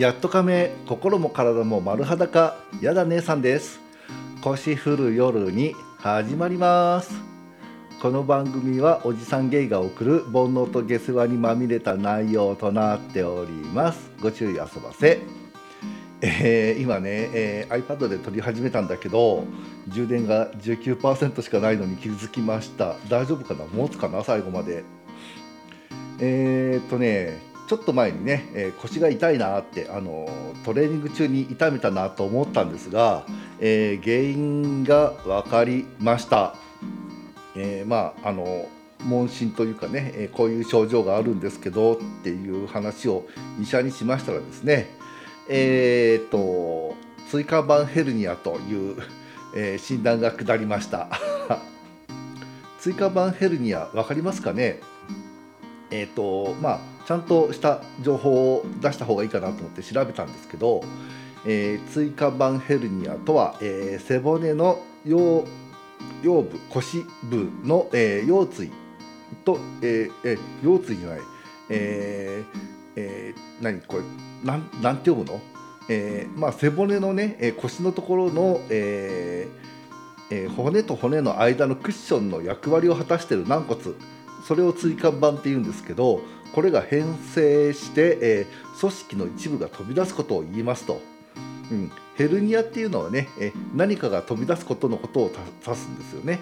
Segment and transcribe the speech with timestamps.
[0.00, 3.80] やっとかめ心も体も丸裸やだ姉さんです。
[4.40, 7.12] 腰振る夜に始まります。
[8.00, 14.10] この番組はおじさんゲイが送る煩悩と下世話にまみれた内容となっております。
[14.22, 15.20] ご注意遊ばせ。
[16.22, 19.44] えー、今ね、えー、iPad で撮り始めたんだけど
[19.88, 22.96] 充電が19%しかないのに気づきました。
[23.10, 23.66] 大丈夫かな？
[23.66, 24.24] 持つかな？
[24.24, 24.82] 最後まで。
[26.20, 30.28] えー、っとねちょっと前にね、えー、腰が痛いなってあの
[30.64, 33.24] トレーニング中に痛めたなと思ったんですが、
[33.60, 36.56] えー、原因が分かりました、
[37.54, 38.68] えー、まああの
[39.04, 43.28] 問診というかね、えこういう症状があるんですけどっていう話を
[43.62, 44.88] 医者にしましたらですね
[45.48, 46.96] えーと、
[47.30, 48.96] 椎間板ヘルニアという、
[49.54, 51.08] え診断が下りました。
[52.80, 54.80] 椎間板ヘルニア分かりますかね？
[55.92, 56.80] えーとまあ、
[57.10, 60.80] ちゃんとした情報を出した方がいいかなと思って調べたんですけど、
[61.44, 65.44] えー、椎間板ヘルニアとは、えー、背骨の腰
[66.22, 68.72] 腰部腰部の、えー、腰椎
[69.44, 71.20] と、えーえー、腰椎じゃない、
[71.70, 72.60] えー
[72.94, 74.02] えー、何これ
[74.44, 75.40] なんなんて読むの、
[75.88, 83.80] えーまあ、背骨のね、えー、腰のところの、えーえー、骨と骨の間のクッションの役割を果たしている軟骨
[84.46, 86.20] それを椎間板っていうんですけど
[86.54, 91.00] これが変性して、えー、組織の一部が飛び出すことを言いますと、
[91.70, 95.30] うん、ヘルニアっていうのはね、え何かが飛び出すことのことを
[95.64, 96.40] 指すんですよね。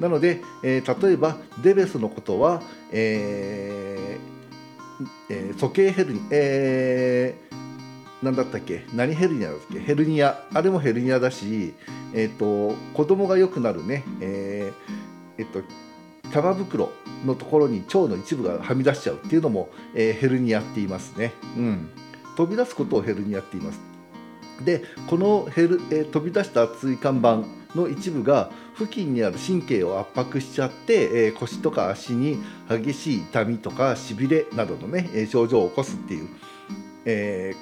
[0.00, 7.34] なので、えー、例えばデベスのことは、えーえー、鼠径ヘルニア、え、
[8.22, 8.84] 何だったっけ？
[8.94, 9.78] 何ヘルニアだっけ？
[9.78, 10.44] ヘルニア。
[10.52, 11.74] あれもヘルニアだし、
[12.14, 14.96] えーと、子供が良くなるね、えー
[15.38, 15.62] えっと
[16.36, 16.92] 玉袋
[17.24, 21.88] のところに腸の一部がはみ出しちゃうっていうのも、えー、ヘルニアって言いますね、うん、
[22.36, 23.80] 飛び出すことをヘルニアって言います。
[24.64, 27.42] でこのヘル、えー、飛び出した椎間板
[27.74, 32.38] の一部が付近にある神経を圧迫しちゃって、えー、腰とか足に
[32.68, 36.28] 激しい痛みとかしびれなどのね、え症状を起こすっていう、
[37.04, 37.54] え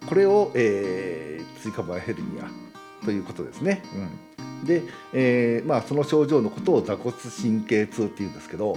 [0.00, 2.61] ー、これを、えー、椎間板ヘルニア
[3.04, 3.82] ということですね。
[3.94, 4.32] うん
[4.64, 4.82] で、
[5.12, 8.76] えーまあ、その症状のことを座骨神経痛っていうんですけど、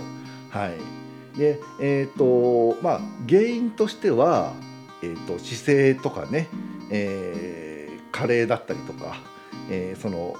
[0.49, 4.53] はいでえーとまあ、原因としては、
[5.03, 6.47] えーと、姿勢とかね、
[6.89, 9.17] えー、加齢だったりとか、
[9.69, 10.35] えー、その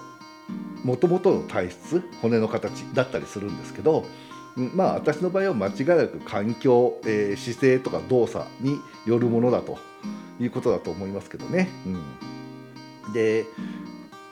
[0.83, 4.05] もともとの体質骨の形だったりするんですけど、
[4.55, 9.77] まあ、私の場合は間違いなく環境、えー、姿勢とか動作によるものだと
[10.39, 11.69] いうことだと思いますけどね。
[11.85, 12.01] うん、
[13.15, 13.45] で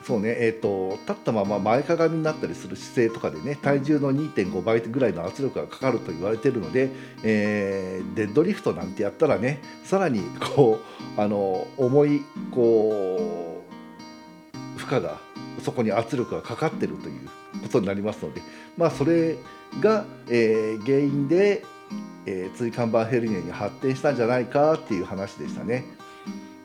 [0.06, 6.90] そうね、えーと、立ったまま前かがみになったりする姿勢とかでね体重の2.5倍ぐらいの圧力がかかると言われてるので、
[7.22, 10.22] えー、デッドリフトなんてやったらねさらに
[10.54, 10.78] こ
[11.16, 13.64] うあの重いこ
[14.76, 15.18] う負荷が
[15.62, 17.28] そこに圧力がかかってるという
[17.62, 18.42] ことになりますので、
[18.76, 19.38] まあ、それ
[19.80, 21.64] が、えー、原因で、
[22.26, 25.86] えー、椎間板ヘルニアに発展したんじゃないかっていう話でしたね。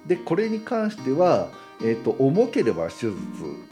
[0.06, 1.48] でこれに関しては
[1.82, 3.14] えーと、重ければ手術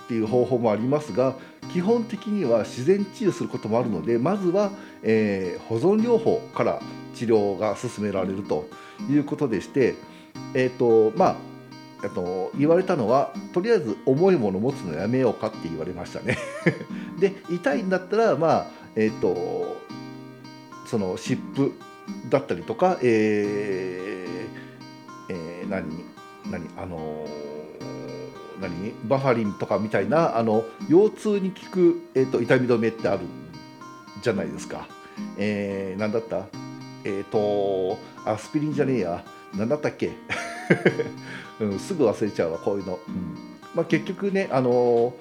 [0.03, 1.35] っていう方法もありますが
[1.73, 4.71] 基本的には自然治癒することもあるのでまずは、
[5.03, 6.81] えー、保存療法から
[7.15, 8.69] 治療が進められると
[9.09, 9.95] いうことでして、
[10.53, 11.37] えーとま
[12.01, 16.37] あ、あと言われたのはとりあえず重いもの持つのやめようかって言われましたね。
[17.19, 19.77] で痛いんだったらまあえっ、ー、と
[20.85, 21.73] その湿布
[22.29, 26.05] だったりとかえー、えー、何
[26.49, 27.46] 何あのー
[28.61, 28.93] 何？
[29.07, 33.25] バファリンとかみたいなあの腰痛に効く、えーと、痛み止めってある
[34.21, 34.87] じゃないですか。
[35.37, 36.47] えー、何だった？
[37.03, 39.23] えっ、ー、とアスピリンじゃねえや。
[39.55, 40.11] 何だったっけ、
[41.61, 42.99] うん、すぐ忘れちゃうわこういうの。
[43.07, 43.35] うん。
[43.73, 45.13] まあ、結局ねあの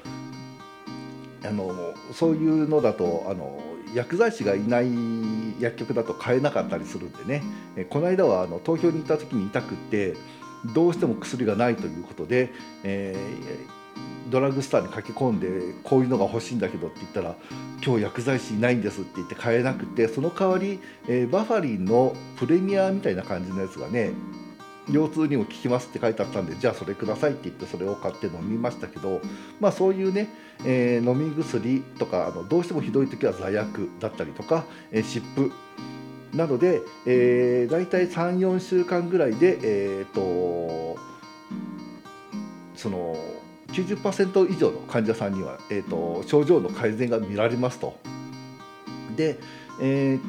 [1.44, 3.62] あのそういうのだとあの
[3.94, 4.88] 薬剤師がいない
[5.60, 7.42] 薬局だと買えなかったりするんでね、
[7.76, 10.14] えこの間はあの東京に行った時に痛くって
[10.64, 17.36] どうしても薬がないということで、えー、ドラッグストアに駆け込んでこういうのが欲しいんだけどって言ったら
[17.84, 24.12] 今日薬剤師いないんですって言って買えなくてその代わり、えー、バファリンのプレミアみたいな感じのやつがね
[24.88, 29.20] 腰痛にも効きますって書いてあったんでじゃあそれくださいって言ってそれを買って飲みましたけど
[29.60, 30.28] まあそういうね、
[30.64, 35.50] えー、飲み薬とかあのどうしてもひどい時は座薬だったりとか、えー、湿布
[36.36, 40.98] なので、えー、大体34週間ぐらいで、えーと、
[42.74, 43.16] その
[43.68, 47.98] 90%以上の患者さんには、えーと、症状の改善が見られますと。
[49.16, 49.38] で、
[49.80, 50.20] えー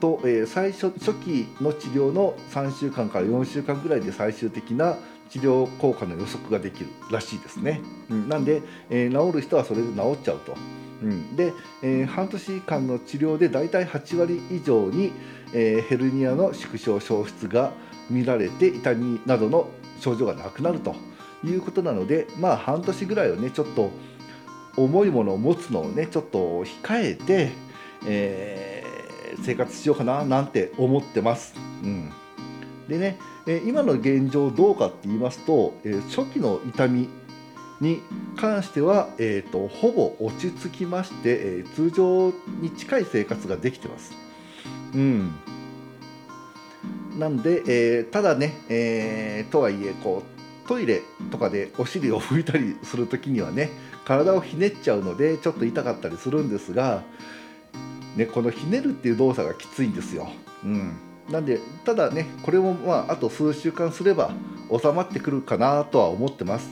[0.00, 4.96] と、えー、最初初期の治療の3週間から4週間ぐらいで最終的な
[5.28, 7.80] 治療効果の予測ができるらしいですね。
[8.10, 10.54] うん、なんで、えー、治る人はそれで治っちゃうと。
[11.02, 11.52] うん、で、
[11.82, 15.12] えー、半年間の治療でだいたい8割以上に、
[15.52, 17.72] えー、ヘルニアの縮小消失が
[18.08, 19.68] 見られて痛みなどの
[20.00, 20.94] 症状がなくなると
[21.44, 23.90] いうことなのでまあ半年ぐらいはねちょっと
[24.76, 27.50] 重いものを持つのをねちょっと控えて、
[28.06, 31.54] えー、生活しようかななんて思ってます。
[31.82, 32.10] うん、
[32.88, 37.08] でね、え今の現状どうかって言いますと、え初期の痛み
[37.80, 38.00] に
[38.36, 44.14] 関しては、えーと、ほぼ落ち着きまして、えー、通常に近い生活ができてます。
[44.94, 45.34] うん、
[47.18, 53.70] なんで、えー、ただね、えー、とはいえこうトイレとかでお尻を拭いたりする時にはね
[54.04, 57.02] 体をひねっちゃうのでちょっと痛かったりするんですが、
[58.16, 60.28] ね、このひねるっていう動作がきついんですよ。
[60.64, 60.96] うん、
[61.30, 64.30] なんでただねこれもまああと数週間すれば
[64.70, 66.70] 収まってくるかなとは思ってます。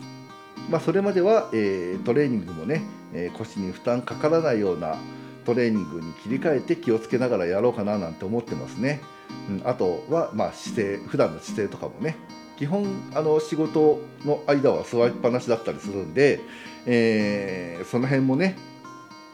[0.71, 4.97] まあ、それまでは、えー、トレーニングもね、えー、腰に負担かからないような
[5.45, 9.03] トレーニングに切り替えて気をつけながらやろうかななんて思ってますね。
[9.49, 12.17] うん、あとは、まあ、姿勢普段の姿勢とかもね
[12.57, 16.41] 基本あの仕事の間は座りっぱなしだったりするんで、
[16.87, 18.57] えー、その辺もね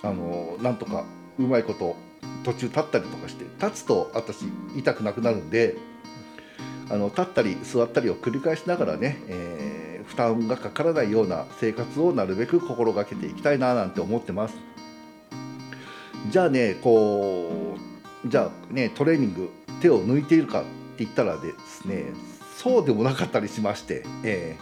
[0.03, 1.05] あのなんとか
[1.39, 1.97] うまいこと
[2.45, 4.47] 途中立ったりとかして立つと私
[4.77, 5.77] 痛くなくなるんで
[6.89, 14.57] あの立ったり座ったりを繰り返しながらね、えー負担がかからないような生活をなるべく心がけていきたいななんて思ってます。
[16.29, 17.77] じゃあねこ
[18.25, 19.51] うじゃあねトレーニング
[19.81, 22.13] 手を抜いているかって言ったらですね
[22.57, 24.59] そうでもなかったりしまして、え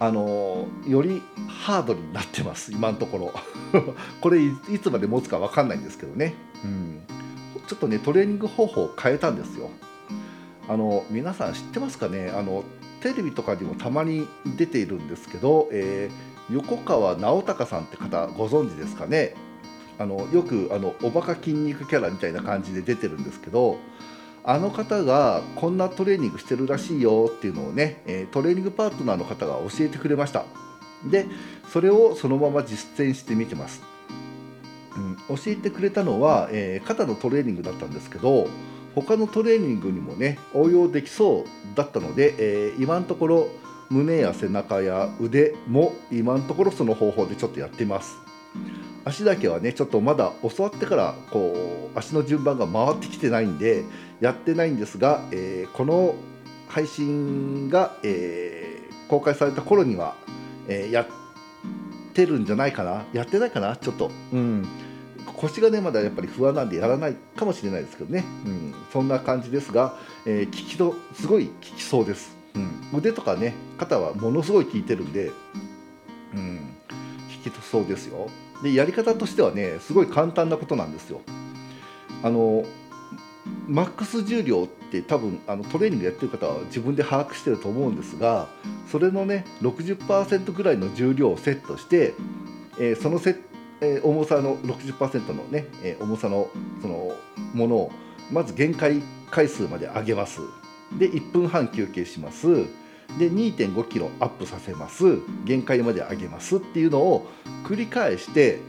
[0.00, 3.32] ー、あのよりハードになってます今のところ。
[4.20, 6.34] これいつまで持つか分かんないんですけどね、
[6.64, 7.02] うん、
[7.66, 9.70] ちょっとねトレーニング方法を変えたんですよ。
[10.68, 12.30] あの皆さん知ってますかね？
[12.30, 12.64] あの
[13.00, 19.34] テレビとかにもたまに出ているんですけど、えー、横川直隆さんって方ご存知ですかね？
[19.98, 23.76] あのよくあのおバカ筋肉キャラみたいな感じで出てるんですけど
[24.44, 30.44] あの方がこんなトレーニングしてるらしいよっていうのをね、えトレーニングパートナーの方が教えてくれました。
[31.04, 31.26] で
[31.72, 33.82] それをそのまま実践してみてます、
[35.28, 38.48] 教えてくれたのは、えー、肩のトレーニングだったんですけど
[38.94, 43.48] 他のトレーニングにもね応用できそうだったので、えー、今のところ
[43.90, 48.16] 胸や背中や腕も今のところその方法でちょっとやっています。
[49.04, 53.84] 足だけはねちょっとまだ教わってからこう足の順番が回ってきてないんで
[54.20, 56.14] やってないんですが、えー、この
[56.68, 60.14] 配信が、えー、公開された頃には、
[60.68, 61.06] えやっ
[62.14, 64.10] てるんじゃないかなやってないかなちょっと。
[64.32, 64.66] うん。
[65.42, 75.32] 腰がねまだやっぱり不安なんでやらないかもしれないですけどね、うん、そんな感じですが、えー、効きとすごい効きそうです、うん、腕とかね肩はものすごい効いてるんで、
[76.34, 76.60] うん、
[77.44, 78.28] 効きそうですよ。
[78.62, 81.20] でやり方としてはねすごい簡単なことなんですよ。
[82.22, 82.64] あの
[83.66, 88.48] マックス重量って多分あのトレーニングやってる方は自分で把握してると思うんですが
[88.86, 92.14] それのね60%ぐらいの重量をセットして、
[92.78, 93.51] えー、そのセッ
[93.82, 96.48] えー、重さの60%のね、えー、重さの
[96.80, 97.16] その
[97.52, 97.92] ものを
[98.30, 100.40] まず限界回数まで上げます。
[100.98, 102.46] で1分半休憩します。
[103.18, 105.18] で2 5キロアップさせます。
[105.44, 107.26] 限界まで上げますっていうのを
[107.64, 108.60] 繰り返して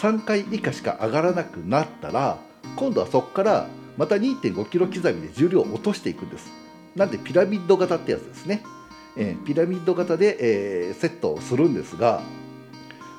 [0.00, 2.38] 3回以下しか上がらなくなったら
[2.74, 6.50] 今度はそこからまた2 5キロ刻みで重量を落としていくんです。
[6.96, 8.62] なんでピラミッド型ってやつですね、
[9.16, 10.38] えー、ピラミッド型で、
[10.88, 12.22] えー、セットをするんですが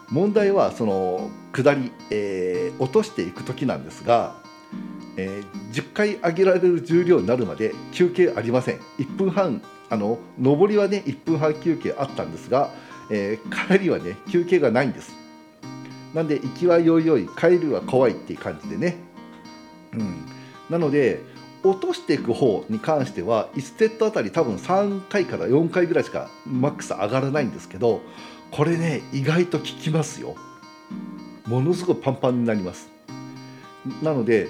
[0.09, 4.35] 問題はその下り、えー、落としていく時なんですが、
[5.17, 8.79] えー、10回上げられる重量になるまで休憩ありません。
[8.99, 12.71] 1分半あの上りはね1分半休憩あったんですが、
[13.11, 15.13] えー、帰りはね休憩がないんです。
[16.13, 18.95] なんで行きはよいよい帰りは怖いっていう感じでね、
[19.93, 20.25] うん、
[20.69, 21.21] なので
[21.61, 28.01] 落としていく方に関しては1セットあたり多分3回から4回ぐらいしかマックス上がらないんですけど
[28.51, 30.35] これね意外と効きますよ。
[31.45, 32.89] ものすごくパンパンになります。
[34.01, 34.49] なので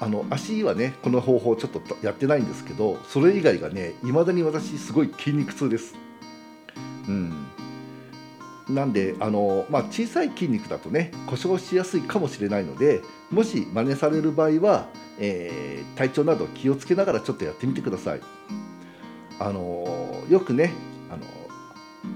[0.00, 5.94] あの足はねこの方法ちょっとやってないんですけどそれ以外がねいまだに私すごい筋肉痛です。
[7.08, 7.46] うん。
[8.68, 14.86] なんであの、まあ、小さい筋肉だとね故障しやすいかもしれないのでもし真似される場合は、
[15.18, 18.20] えー、体調など気をつけながらちょっとやってみてください。
[19.40, 20.72] あのよくね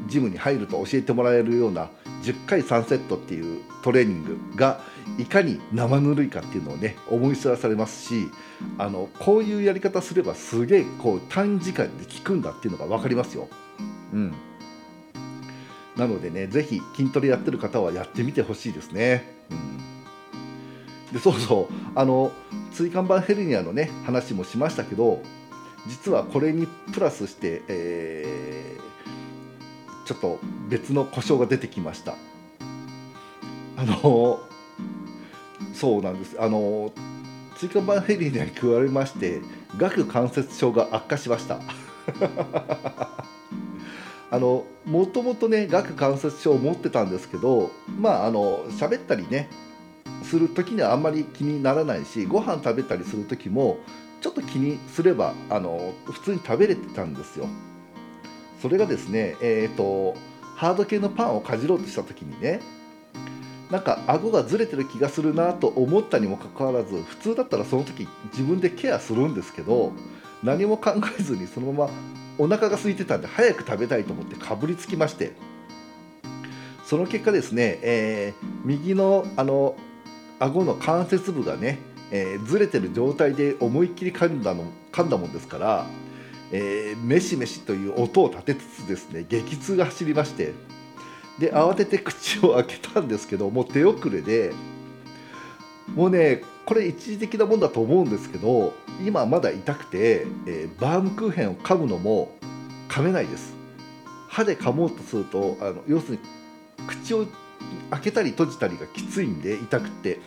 [0.07, 1.91] ジムに入ると教えてもらえるような
[2.23, 4.81] 10回3セットっていうトレーニングが
[5.19, 8.29] いかに生ぬるいかっていうのをね思い知らされますし
[8.79, 13.49] あのこういうやり方すればすげえこう短時間で効くんだっていうのが分かりますよ。
[14.13, 14.33] うん、
[15.97, 19.25] なのでね是非筋トレやってる方はやってみてほしいですね。
[19.51, 22.33] うん、でそうそうあの
[22.73, 25.23] 椎間板ヘルニアのね話もしましたけど
[25.87, 28.94] 実はこれにプラスして、えー、
[30.05, 32.15] ちょっと別の故障が出てきました。
[33.77, 34.41] あの
[35.73, 36.37] そうなんです。
[36.41, 36.93] あの
[37.57, 39.41] 椎間板ヘルニアに加えまして
[39.79, 41.61] 顎関節症が悪化しました。
[44.31, 47.71] あのもともとね顎関節症を持ってたんですけど
[48.01, 49.49] まああの喋ったりね
[50.23, 53.79] する時にはあんまり気にならないしご飯食べたりする時も
[54.21, 57.47] ちょっと気にすればあの普通に食べれてたんですよ。
[58.65, 60.15] それがですねえっ、ー、と
[60.57, 62.63] ハード系のパンをかじろうとした時にね
[63.71, 69.93] なんか顎がずれてる気がするなと思ったにもかかわらず普通だったらその時自分でケアするんですけど
[70.43, 71.91] 何も考えずにそのまま
[72.39, 75.33] お腹が空いてたんで早く食べたいと思ってかぶりつきまして
[76.87, 79.77] その結果ですね、えー、右のあの
[80.39, 81.81] 顎の関節部がね、
[82.11, 85.87] えー、ずれてる状態で思いっきり噛んだの噛んだもんですから、
[86.57, 90.53] えー、メシメシという音を立てつつですね激痛が走りまして
[91.41, 94.53] で慌てて口を開けたんですけどもう手遅れで
[95.97, 98.73] もうねこれ一時的なもんだと思うんですけど
[99.05, 102.37] 今まだ痛くて、えー、バームクーヘンを噛むのも
[102.89, 103.53] 噛めないです。
[104.29, 106.23] 歯で噛もうとするとあの要するに
[106.87, 107.27] 口を
[107.91, 110.21] 開けたり閉じたりがきついんで痛くて。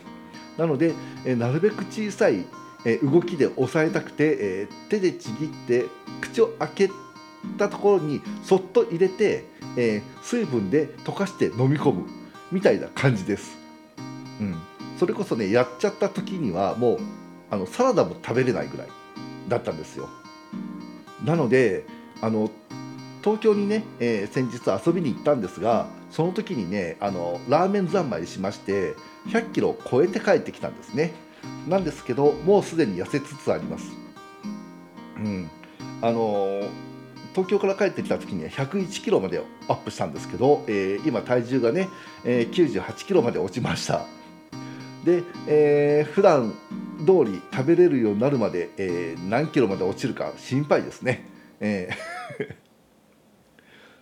[0.58, 0.92] なので、
[1.24, 2.44] えー、なるべく小さい、
[2.84, 5.86] えー、動きで押さえたくて、え手でちぎって
[6.20, 6.90] 口を開け
[7.56, 9.44] たところにそっと入れて
[9.78, 12.06] えー、水分で溶かして飲み込む
[12.50, 13.56] みたいな感じです、
[14.40, 14.56] うん、
[14.98, 16.98] それこそねやっちゃった時にはもう
[17.50, 18.88] あのサラダも食べれないぐらい
[19.48, 20.10] だったんですよ。
[21.24, 21.86] なので
[22.20, 22.50] あの
[23.24, 28.94] 東京にね、えー、先日遊びに行ったんですがその時にねあのラーメン三昧しまして
[29.28, 31.14] 100キロを超えて帰ってきたんですね。
[31.66, 33.86] なんですけどもうすでに痩せつつあります。
[35.16, 35.50] うん。
[36.00, 36.62] あの
[37.32, 41.88] 東京から帰ってきた時には101キロまでアップしたんですけど、えー、今体重がね、
[42.24, 44.06] えー、98キロまで落ちました。
[45.04, 46.52] で、えー、普段
[47.06, 51.24] 通り食べれるようになるまで、えー、何キロまで落ちるか心配ですね、
[51.60, 52.56] えー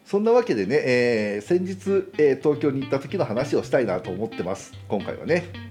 [0.07, 4.73] そんなわけでね、えー、先日、えー、東京に行った時の話をしたいなと思ってます。
[4.87, 5.66] 今回はね。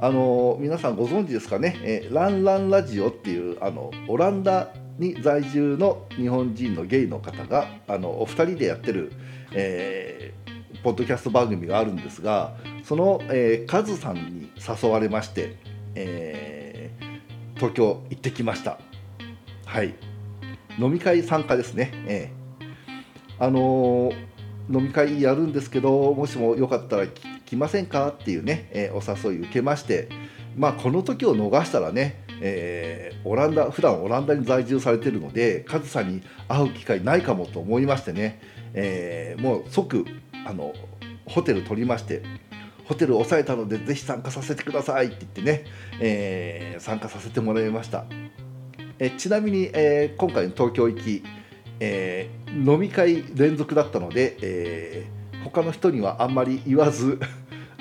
[0.00, 9.12] あの皆さんご存知ですかね、えー、ランランラジオっていうあのオランダに在住の日本人のゲイの方があのお二人でやってる、
[9.52, 15.56] えー、ポッドキャスト番組があるんですがその、えー、カズさんに誘われまして、
[15.94, 18.78] えー、東京行ってきました。
[19.64, 19.94] はい。
[20.78, 24.12] 飲み会参加ですね、えー、あの、
[24.70, 27.06] 飲み会やるんですけどもしもよかったら
[27.54, 28.08] 来ませんか？
[28.08, 30.08] っていうね、えー、お誘い受けまして
[30.56, 38.40] まあこの時を逃したらねえー、オランダ普段オランダに在住されてるのでカズさんに会う機会ないかもと思いましてね、
[38.74, 40.04] えー、もう即
[40.44, 40.74] あの
[41.26, 42.22] ホテル取りまして
[42.84, 45.64] ホテル押さえたのでぜひ参加させてくださいって言ってね、
[46.00, 48.04] えー、参加させてもらいました、
[48.98, 51.22] えちなみに、え今回の東京行き、
[51.80, 55.06] え飲み会連続だったので、え
[55.44, 57.20] 他の人にはあんまり言わず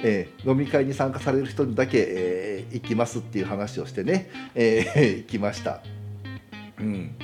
[0.04, 5.82] えー、飲み会に参加される人にだけ、えー、行きますっていう話をしてね、えー、行きました。
[6.80, 7.16] うん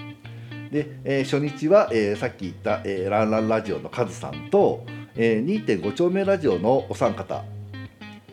[0.72, 7.44] で、えー、初日は、えー、さっき言った、えー、ランランラジオのカズさんと、えー、2.5丁目ラジオのお三方、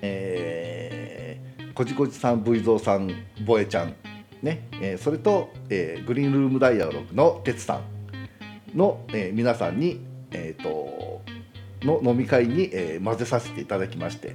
[0.03, 3.11] えー、こじこじさん、V ゾーさん、
[3.47, 3.95] ボエちゃん、
[4.43, 7.81] ねえー、それと、えー、グリーンルームダイアログの哲さ
[8.75, 11.23] んの、えー、皆さんに、えーと
[11.87, 14.35] の飲み会に、えー、混ぜさせていただきまして、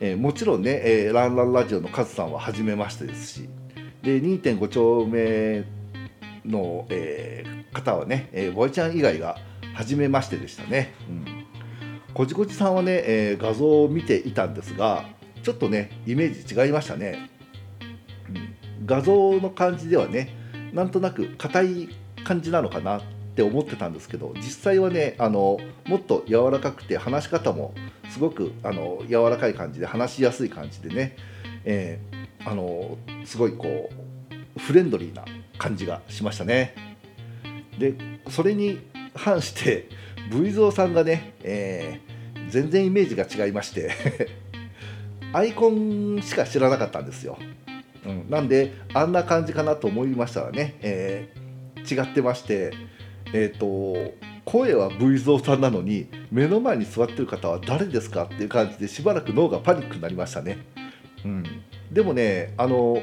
[0.00, 3.48] えー、もちろんね、えー、ランランラジオのカズさんは初めましてですし
[4.02, 5.64] で2.5丁目
[6.44, 9.38] の、えー、方はね、えー、ボイちゃん以外が
[9.74, 10.92] 初めましてでしたね。
[11.08, 11.38] うん。
[12.18, 15.04] こじこじさんはね、えー、画像を見ていたんですが
[15.44, 17.30] ちょっとねイメージ違いましたね、
[18.28, 20.34] うん、画像の感じではね
[20.72, 21.88] なんとなく硬い
[22.24, 23.00] 感じなのかな
[23.38, 27.72] って思ってたんですけど実際はねあのもっと柔らかくて話し方も
[28.10, 31.16] すごくあの柔らかい感じで話しやすい感じでね、
[31.64, 33.90] えー、あのすごいこ
[34.56, 35.24] うフレンドリーな
[35.56, 36.74] 感じがしましたね。
[37.78, 37.94] で
[38.28, 38.80] それに
[39.14, 39.88] 反して
[40.32, 43.92] V 蔵さんがね、えー、全然イメージが違いまして
[45.32, 47.38] アイコンしか知らなかったんですよ、
[48.04, 52.72] うん、なんであんな感じかなと思いましたらね、えー、違ってまして
[53.32, 60.58] えっ、ー、と声は V 蔵さんなのに目の前に座ってる方は誰ですかっていう感じでしばらく脳がパニックになりましたね、
[61.24, 61.44] うん、
[61.92, 63.02] でもねあの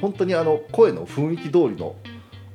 [0.00, 1.96] 本当にあの声の雰囲気通りの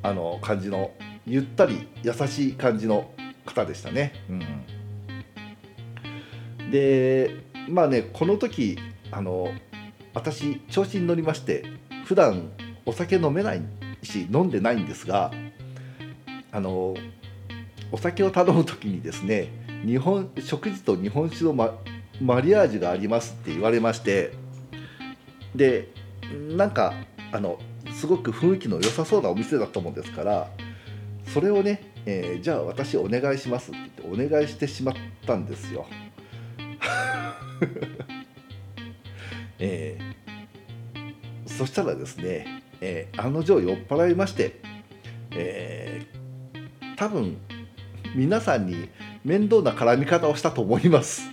[0.03, 0.91] あの感じの
[1.25, 3.11] ゆったり優しい感じの
[3.45, 4.13] 方でしたね。
[4.29, 4.33] う
[6.63, 7.31] ん、で
[7.67, 8.77] まあねこの時
[9.11, 9.51] あの
[10.13, 11.65] 私調子に乗りまして
[12.05, 12.51] 普段
[12.85, 13.61] お酒飲めない
[14.03, 15.31] し飲んでないんですが
[16.57, 16.95] あの
[17.91, 19.49] お酒を頼む時にですね
[19.85, 21.77] 日本食事と日本酒のマ
[22.19, 24.33] マリアージュがありますって言われまして
[25.53, 25.87] で
[26.49, 26.95] なんか
[27.31, 27.59] あの
[27.93, 30.49] すごく雰囲気の良さそうなお店だったもんですから
[31.31, 34.95] それをね、えー、じゃあ私お願いしますって言ってお願いしてしまっ
[35.27, 35.85] たんですよ。
[39.59, 44.59] えー、そしたらですね、えー、案の定酔っ払いまして、
[45.31, 46.16] えー、
[46.97, 47.37] 多分
[48.15, 48.89] 皆さんに
[49.23, 51.29] 面倒な絡み方をしたと思います。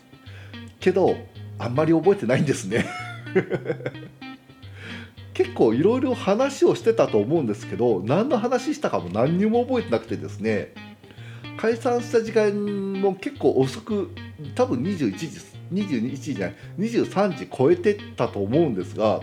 [0.79, 1.17] けど
[1.59, 2.85] あんまり覚えてないんですね。
[5.33, 10.73] 結構いろいろ話をしてたと思うんですけど何の話したかも何にも覚えてなくてですね。
[11.57, 14.11] 解散した時間も結構遅く
[14.55, 15.29] 多分21時
[15.73, 19.21] 21時じゃない23時超えてたと思うんですが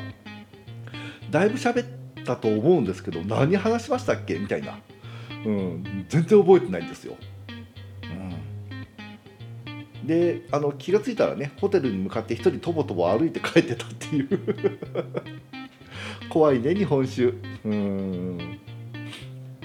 [1.29, 4.79] だいぶ喋ったと思うんですけど何話しましたっけみたいな、
[5.45, 7.15] うん、全然覚えてないんですよ。
[10.03, 14.39] うん、であの気が付いたらねホテルに向かって一人とぼとぼ歩いて帰ってたっていう。
[16.29, 17.33] 怖いね日本酒。
[17.65, 18.59] うん。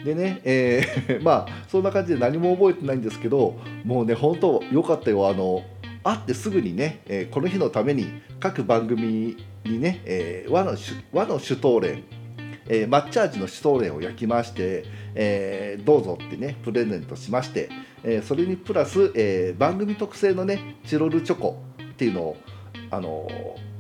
[0.05, 5.29] でね、えー、 まあそんな感じで何も覚えてないんですけどもうね本当よかったよ。
[5.29, 5.63] あの
[6.05, 8.07] 会ってすぐにね、えー、この日のために
[8.39, 10.77] 各番組にね、えー、和の
[11.13, 12.05] 和の酒盗連、
[12.69, 17.69] えー、抹茶味の酒盗連を焼きまして、えー、どうぞってねプレゼントしまして、
[18.03, 22.37] えー、それにプラス、えー、番組特製のねチロルチョコっていうのを
[22.91, 23.29] あの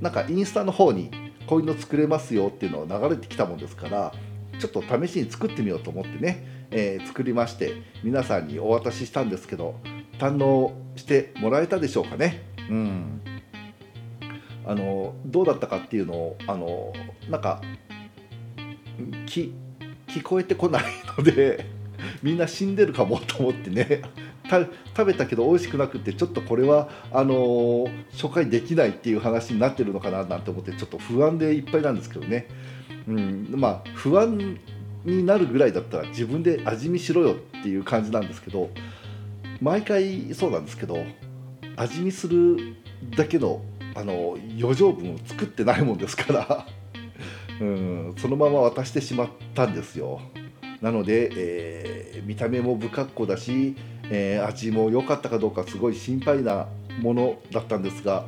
[0.01, 1.11] ー、なんかインスタの方に
[1.47, 4.13] こういうの作れますよっていうのが流れてきたもんですから
[4.59, 9.79] ちょっと試しに作ってみようと思ってね、えー、作りまして皆さんにお渡ししたんですけど
[10.19, 12.43] 堪能してもらえたでしょうかね。
[12.71, 13.21] うん
[14.69, 16.93] あのどうだったかっていうのをあの
[17.31, 17.61] なんか
[19.27, 20.85] 聞こえてこない
[21.19, 21.67] ので
[22.23, 24.03] みんな死んでるかもと思ってね。
[24.97, 32.47] 食べたけど美味しくなくてちょっとこれはあのー、初回できないっていう話になってるのかななんて思ってちょっと不安でいっぱいなんですけどね、
[33.09, 34.57] うん、まあ不安
[35.05, 38.71] になるぐらいだったら自分で味見しろよっていう感じなんですけど
[39.61, 41.05] 毎回そうなんですけど
[41.77, 42.77] 味見する
[43.17, 43.63] だけの
[43.97, 46.76] あの余剰分を作ってないもんですから。
[47.61, 50.21] うんそのまま渡してしまったんですよ。
[50.81, 53.75] なので、えー、見た目も不格好だし
[54.09, 56.69] えー、味も良かったかどうかすごい心配な
[57.01, 58.25] ものだったんですが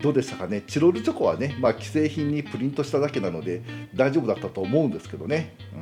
[0.00, 0.62] どうでしたかね？
[0.66, 3.62] チロルチョコはね、まあ、既製品にプリントしただけなので
[3.94, 5.76] 大丈夫だったと思うんですけどね、う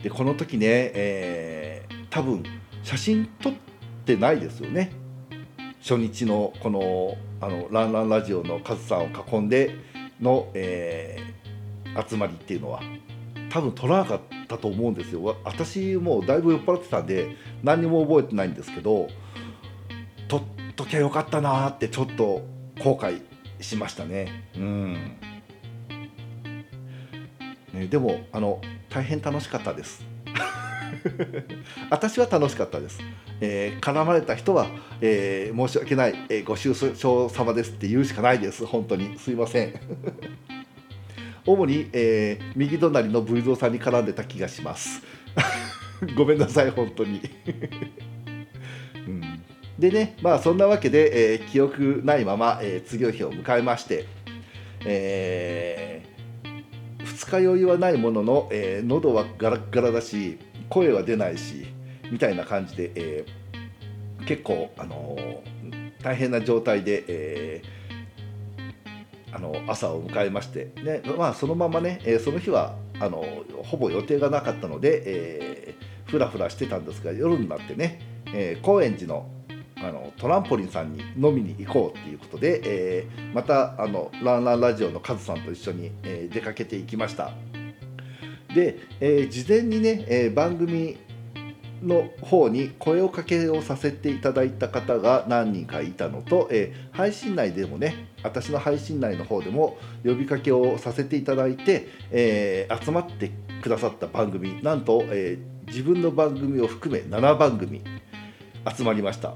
[0.00, 2.42] ん、でこの時ね、えー、多分
[2.82, 3.52] 写真撮っ
[4.06, 4.92] てないですよね。
[5.82, 9.76] 初日のこのあのランランラジオのカズさんを囲んで
[10.20, 12.82] の、えー、集まりっていうのは
[13.50, 15.36] 多分取らなかったと思うんですよ。
[15.44, 19.08] 私もうだいぶ酔っ払ってたんで何にも覚えてないんですけど
[20.28, 22.42] 取っときゃよかったなってちょっと
[22.82, 23.22] 後悔
[23.60, 24.48] しましたね。
[24.56, 24.94] うん。
[27.72, 30.09] ねでもあの大変楽しかったです。
[31.90, 33.00] 私は楽しかったです、
[33.40, 34.66] えー、絡まれた人は、
[35.00, 38.66] えー、申し訳ない、えー、ご愁傷様ですって言うしかないです。
[38.66, 39.18] 本当に。
[39.18, 39.74] すいません。
[41.46, 45.02] 主に、えー、右隣の V 蔵さんに絡んでた気がします。
[46.16, 47.20] ごめんなさい本当に。
[49.06, 49.42] うん、
[49.78, 54.06] でねまあそんなわけで、えー、記憶ないまま、えー、次の日を迎えまして、
[54.84, 60.38] えー、二日酔いはないものの、えー、喉はガラッガラだし
[60.70, 61.66] 声は出ないし
[62.10, 67.80] みたいな感じで、えー、結構、あのー、大変な状態で、えー
[69.32, 73.24] あの朝を迎えまして、ねまあ、そのままね、え、その日はあの
[73.64, 78.00] ほぼ予定がなかったので、えー、ふらふらしてたんですが夜になってね、
[78.34, 79.30] え、高円寺の
[79.82, 87.32] あのトランポリンさんに飲みに行こうっていうことで、えー、またあのランランラジオのカズさんと一緒に、えー、出かけていきました。
[88.54, 90.96] で、えー、事前にね、えー、番組
[91.82, 103.30] の方に声をかけをさせていただいた方が何人かいたのと、えー、配信内でもね私の配信内の方でも呼びかけをさせていただいて、えー、集まって
[103.62, 107.82] くださった番組なんと、えー、自分の番組を含め7番組
[108.76, 109.34] 集まりました。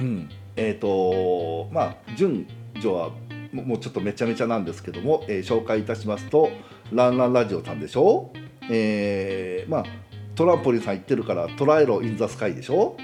[0.00, 3.10] うんえーとまあ、順序は
[3.52, 6.50] もうちょっとめちゃめちゃなんですけども、えー、紹介いたしますと
[6.92, 8.32] 「ランランラジオ」さんでしょ、
[8.70, 9.84] えー、まあ
[10.34, 12.96] トランポリンさん言ってるからトライロインザスカイでしょ？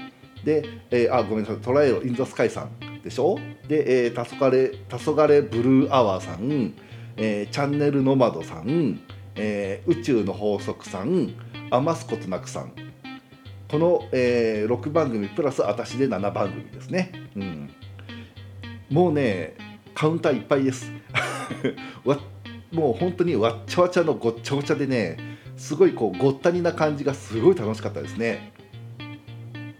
[0.43, 3.37] で、えー、あごめんなさいトライロインザスカイさんでしょ？
[3.67, 6.73] で、えー、たそがれブルーアワーさん、
[7.17, 8.99] えー、チャンネルノマドさん、
[9.35, 11.33] えー、宇宙の法則さん
[11.71, 12.73] 余すことなくさん。
[13.67, 17.69] この、えー、6番組プラス私で7番組ですね、うん、
[18.91, 19.55] もうね
[19.95, 20.91] カウンターいっぱいです。
[22.75, 25.17] もう本当にわっちゃわちゃのごっちゃごちゃでね
[25.55, 28.51] すごいこうごったにな感じがすごい楽しかったですね。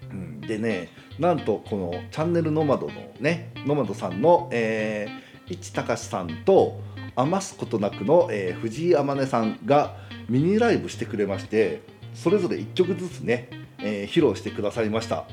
[0.10, 6.79] うん、でねなんとこのチャンネルノマドのねノマドさんの、えー、市隆さんと
[7.17, 9.97] 余すことなくの、えー、藤井天音さんが
[10.29, 11.81] ミニライブしてくれまして
[12.13, 15.25] それぞれ1曲ずつね、えー、披露してくださいました。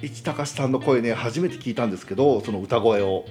[0.00, 3.26] 市隆さんの声ね初めて聞いたんですけどその歌声を。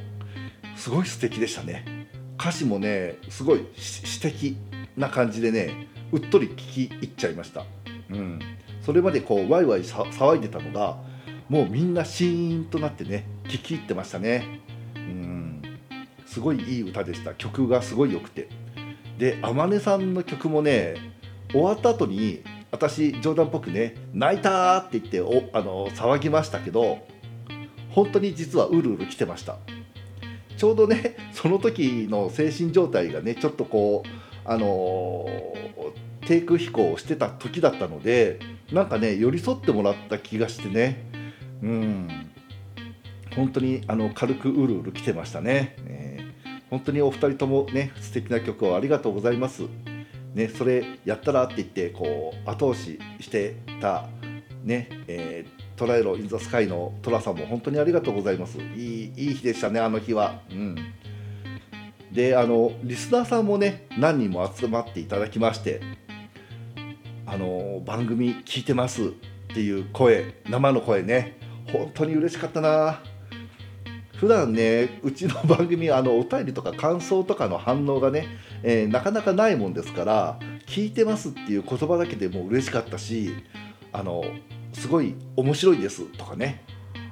[0.75, 2.04] すごい素敵でしたね。
[2.39, 4.57] 歌詞もねすごい詩的
[4.97, 7.65] な感じでねうっとり聞き入っちゃいました、
[8.09, 8.39] うん、
[8.81, 10.97] それまでこうワイワイ騒いでたのが
[11.49, 14.61] もうみんなシーンとなってね聞き入ってましたね、
[14.95, 15.61] うん、
[16.25, 17.33] すごいいい歌でした。
[17.33, 18.49] 曲がすごい良くて。
[19.17, 20.95] で天音さんの曲もね
[21.51, 27.07] 終わった後に私冗談っぽくね「泣いた!」って言っておあの騒ぎましたけど
[27.91, 29.57] 本当に実はうるうる来てました。
[30.57, 34.09] ちょうどね その時の精神状態がねちょっとこう
[34.45, 35.27] あの
[36.21, 38.39] 低空飛行をしてた時だったので
[38.71, 41.03] なんかね寄り添ってもらった気がしてね。
[41.61, 42.07] うん。
[43.35, 49.63] 本当にあの軽くうるうる来てましたね、えー、本当にお二人ともね素敵な曲をありがとうございます。
[50.33, 54.07] ねそれやったらって言ってこう後押ししてた
[54.63, 58.57] ねえー、トライロインザスカイのトラさんも本当にありがとうございます。
[58.57, 60.41] いいいい日でしたねあの日は。
[60.51, 60.75] うん。
[62.11, 65.81] であのリスナーさんもね何人も集まっていただきまして
[67.25, 69.07] あの番組聞いてますっ
[69.53, 71.37] ていう声生の声ね。
[71.71, 73.01] 本当に嬉しかったな。
[74.17, 78.27] 普段ねうちの番組あのお便りとか感想とかの反応がね、
[78.63, 83.33] えー、なかなかないもんですから聞いてますっていう言葉だけでもう嬉しかったし
[83.91, 84.23] あの
[84.75, 86.63] すごい面白いですとかね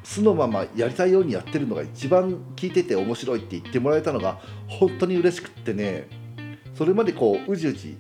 [0.03, 6.07] 素のままやりたいようにやってるのが一番聞いてて面白いって言ってもらえたのが本当に嬉しくってね
[6.75, 7.97] それまでこううじうじ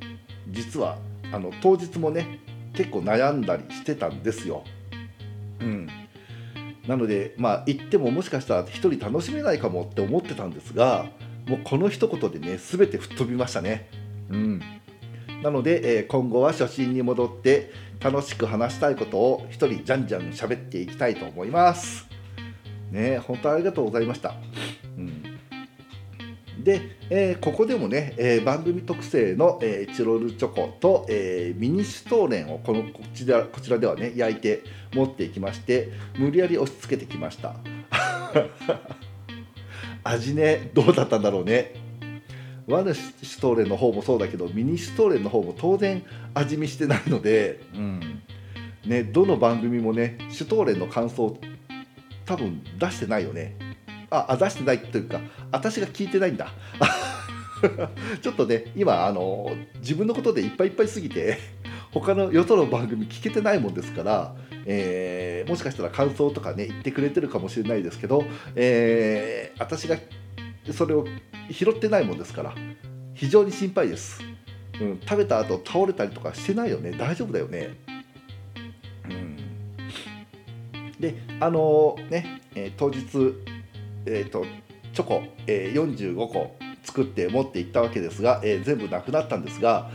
[0.49, 0.97] 実は
[1.31, 2.39] あの当日もね
[2.73, 4.63] 結構悩んだりしてたんですよ。
[5.61, 5.87] うん、
[6.87, 11.05] なのでまあ行ってももしかしたら一人楽しめないかもって思ってたんですが
[11.47, 13.89] もうこの一言でね全て吹っ飛びましたね。
[14.29, 14.61] うん、
[15.43, 17.71] なので、え、今後は初心に戻って
[18.03, 22.05] 楽しく話したいことを一人じゃんじゃん喋っていきたいと思います。
[22.91, 24.35] ね本当ありがとうございました。
[24.97, 25.23] うん
[26.63, 34.63] で、えー、ここでもね、えー、番組特製の、えー、チロルチョコと、えミニシュトーレンをこのこちらこちらではね焼いて
[34.93, 37.55] 持っていきまして無理やり押し付けてきました
[40.05, 41.82] 味ねどうだったんだろうね
[42.67, 48.23] ワルシュトーレンの方もそうだけどミニシュトーレンの方も当然味見してないので、うん。
[48.85, 51.37] ね、どの番組もねシュトーレンの感想
[52.25, 53.55] 多分出してないよね。
[54.09, 55.19] ああ出してないというか
[55.51, 56.51] 私が聞いてないんだ。
[58.21, 61.37] ちょっとね今あの自分のことでいっぱいいっぱいすぎて
[61.91, 69.97] 他のよその番組聞けてないもんですから、えー、もしかしたら感想とかね言ってくれてるかもしれないですけど、えー、私が
[70.71, 71.05] それを
[71.51, 72.53] 拾ってないもんですから。
[73.13, 74.21] 非常に心配です、
[74.81, 76.91] うん、食べた後倒れたりとかしてないよね。
[76.91, 77.77] 大丈夫だよね。
[79.05, 79.37] うん。
[80.99, 83.35] であのー、ね、えー、当日
[84.05, 84.45] えーと、
[84.93, 89.89] チョコ、え、45個作って持っていったわけですが、え、全部なくなったんですが、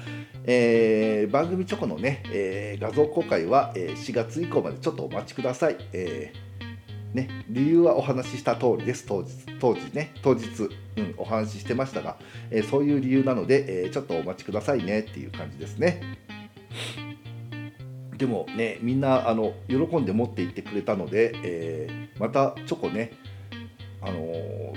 [0.45, 5.77] えー、番組チョコのね、えー、画像公開は、えー、4月以降までちょっとお待ちください。
[5.93, 6.48] えー
[7.15, 10.45] ね、理由はお話しした通りです、当日、当時ね、当日、
[10.97, 12.17] うん、お話ししてましたが、
[12.51, 16.19] えー、そういう理由なので、えー、ちょっとお待ちくださいねっていう感じですね。
[18.17, 23.13] でもね、みんなあの喜んで持っていってくれたので、えー、またチョコね、
[24.03, 24.75] あの、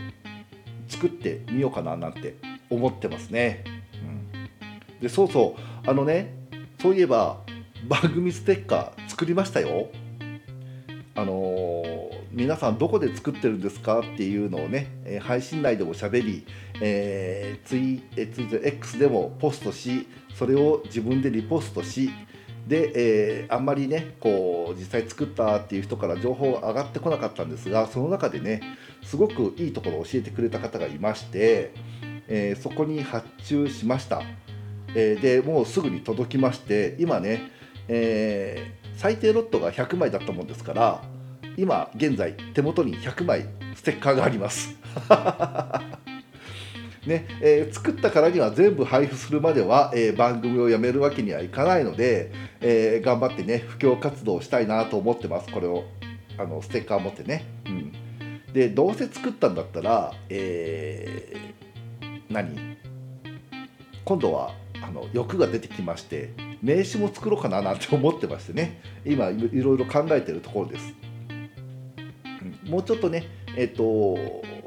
[0.88, 2.36] 作ってみようかななんて
[2.70, 3.64] 思ってますね。
[3.94, 6.34] うん、でそうそうあのね
[6.80, 7.42] そういえば
[7.88, 9.90] 番組ステッカー作りましたよ
[11.16, 16.46] あのー皆さんどこで作ってるんですかっていうのをね、え配信内でも喋り、
[16.80, 22.10] えーツイえーツイッター X でもポストしそれを自分でリポストし
[22.68, 28.62] で、えーあんまりねこう実際作ったっていう人から情報が上がってこなかったんですがその中でね
[29.04, 31.74] すごくいいところを教えてくれた方がいまして、
[32.30, 34.22] えーそこに発注しました、
[34.96, 37.52] えーでもうすぐに届きまして今ね、
[37.90, 41.04] え最低ロットが100枚だったもんですから
[41.58, 44.76] 今現在手元に100枚ステッカーがあります。
[47.06, 55.86] ねえー作ったからには全部配布するまでは、えー番組をやめるわけにはいかないので、えー頑張ってね布教活動したいなと思ってますこれを
[56.38, 57.46] あのステッカー持ってね。
[57.66, 57.92] うん、
[58.54, 62.78] でどうせ作ったんだったら、えー何？
[64.06, 64.52] 今度は
[64.84, 70.94] あの欲が出てきまして名刺も作ろうかななんて思ってましてね今いろいろ考えてるところです。
[72.72, 74.18] もうちょっとねえっ、と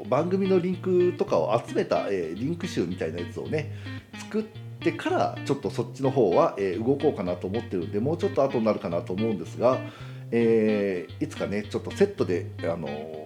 [0.07, 3.71] 番組のリンクとかを集めた、えーリンク集みたいなやつをね
[4.19, 4.43] 作っ
[4.79, 9.79] てからちょっとそっちの方は、えー動こうかなと思ってるんでもうちょっと後になるかなと思うんですが、
[10.31, 13.25] えーいつかねちょっとセットで、あのー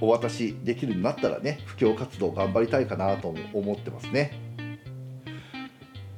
[0.00, 4.47] お渡しできるようになったらね布教活動頑張りたいかなと思ってますね。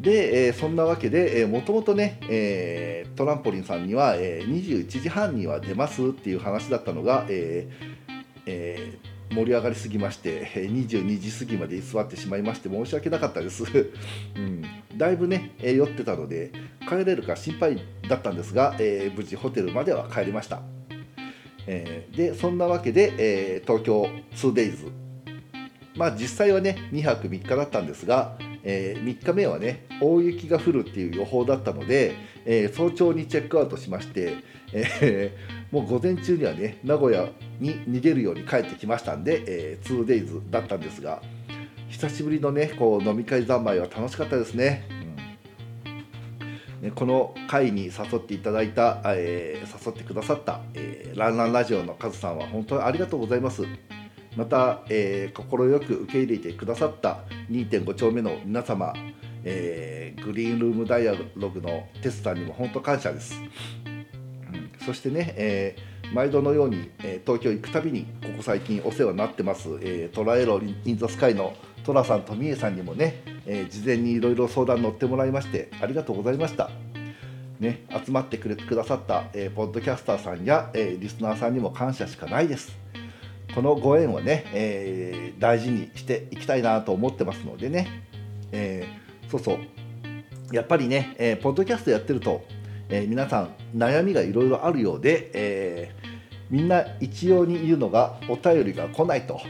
[0.01, 13.63] で、えーそんなわけで、えーもともとね、えートランポリンさんには、えー21時半には出ますっていう話だったのが、えーえー盛り上がりすぎまして22時過ぎまで居座ってしまいまして申し訳なかったです、
[14.35, 14.65] うん、
[14.97, 16.51] だいぶね、えー酔ってたので
[16.89, 20.63] 帰れるか心配だったんですが、えー無事ホテルまでは帰りました、
[21.67, 24.91] えーでそんなわけで、えー東京 2days
[25.95, 34.37] まあ実際はね2泊3日だったんですが、え3日目はね大雪が降るっていう予報だったので、えー早朝にチェックアウトしまして、
[34.73, 37.29] えーもう午前中にはね名古屋
[37.61, 41.23] に逃げるように帰ってきましたんで、えー 2days だったんですが
[41.89, 44.87] 久しぶりのねこう飲み会三昧は楽しかったですね。
[44.91, 45.01] うん
[46.83, 53.65] ねこの会に誘っていただいた、えー誘ってくださった、えーランランラジオのカズさんは本当にありがとうございます。
[54.41, 57.19] また、えー、快く受け入れてくださった
[57.51, 58.95] 2.5丁目の皆様、
[59.45, 76.71] えーグリーンルームダイアログのテスさんにも本当感謝です、うんそしてね、えー毎度のように、えー東京行くたびにここ最近お世話になってます、えートラエロインザスカイのトラさんとミエさんにもね、えー事前にいろいろ相談乗ってもらいましてありがとうございました
[77.59, 82.81] ね、集まってくれくださった、えーポッドキャスターさんや、えーリスナーさんにも感謝しかないです。
[83.55, 88.05] このご縁をね、えー大事にしていきたいなと思ってますのでね、
[88.53, 89.59] えーそうそう。
[90.55, 92.45] やっぱりね、えーポッドキャストやってると、
[92.89, 95.95] え皆さん悩みがいろいろあるようで、え
[96.51, 99.41] みんな一様に言うのがお便りが来ないと。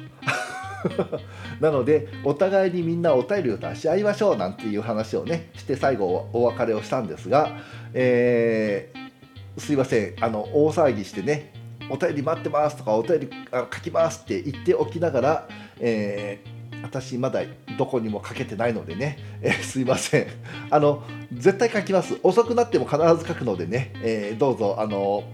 [1.61, 7.59] なのでお互いにみんなお便りを出し合いましょうなんていう話をねして最後お別れをしたんですが、
[7.93, 9.11] えー
[9.59, 10.25] すいません。
[10.25, 11.53] あの大騒ぎしてね
[11.91, 15.49] お便り待ってますとかお便りあ書きますって言っておきながら、
[15.79, 17.43] えー私まだ
[17.77, 20.27] どこにも書けてないのでね、 えーすいません。
[20.71, 22.19] あの絶対書きます。
[22.23, 25.25] 遅くなっても必ず書くのでね、えーどうぞあの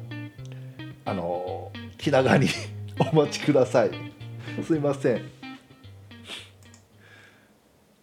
[1.05, 2.49] あの気長に
[2.99, 3.91] お待ちください。
[4.67, 5.23] すいません。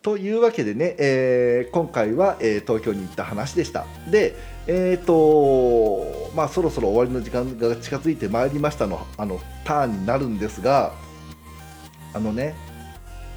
[0.02, 3.86] というわけでね、えー今回は、えー東京に行った話でした。
[4.10, 4.36] で
[4.67, 10.93] えっ、とまあそろそろ終わりの時間が近づいてまいりましたのあのターンになるんですが
[12.13, 12.56] あのね、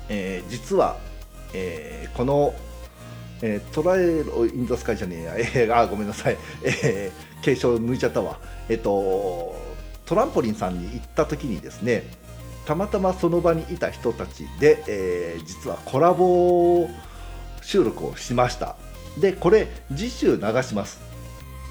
[0.08, 0.96] えー実は、
[1.54, 2.54] えーこの、
[3.42, 8.38] えートライロインザスカイじゃねえや、えーあごめんなさい、えー、継承抜いちゃったわ。
[8.68, 9.56] えっ、と
[10.04, 12.04] トランポリンさんに行った時にですね
[12.66, 16.88] たまたまその場にいた人たちで、えー実はコラボ
[17.62, 18.76] 収録をしました。
[19.18, 21.05] でこれ次週流します。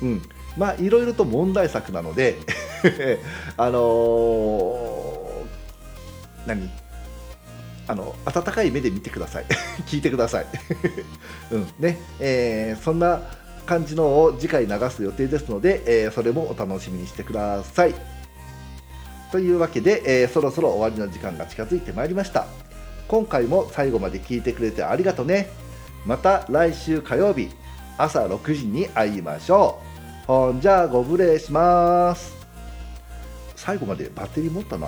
[0.02, 0.22] うん。
[0.58, 2.38] まあいろいろと問題作なので
[3.58, 5.46] あのー
[6.48, 6.70] 何？
[7.88, 9.46] あの温かい目で見てください。
[9.86, 10.46] 聞いてください。
[11.52, 11.68] うん。
[11.80, 12.00] ね。
[12.20, 13.22] えーそんな
[13.66, 17.94] 感じのを次回流す予定ですので、えーそれもお楽しみにしてください。
[19.32, 22.48] というわけで、えーそろそろ終わりの時間が近づいてまいりました。
[23.08, 25.50] 今回も最後まで聞いてくれてありがとね。
[26.06, 27.50] また来週火曜日。
[27.98, 29.82] 朝6時に会いましょ
[30.24, 30.28] う。
[30.28, 32.36] ほんじゃあご無礼します。
[33.56, 34.88] 最後までバッテリー持ったな。